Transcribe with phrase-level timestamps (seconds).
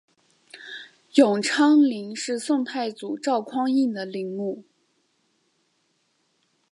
[1.13, 4.63] 永昌陵是宋太祖赵匡胤的陵墓。